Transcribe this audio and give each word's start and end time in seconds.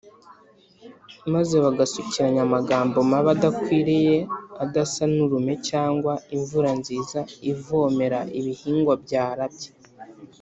maze 1.33 1.55
bagasukiranya 1.65 2.41
amagambo 2.47 2.97
mabi 3.11 3.29
adakwiriye, 3.35 4.15
adasa 4.63 5.03
n’urume 5.15 5.53
cyangwa 5.69 6.13
imvura 6.35 6.69
nziza 6.79 7.19
ivomera 7.51 8.19
ibihingwa 8.39 8.93
byarabye 9.03 9.69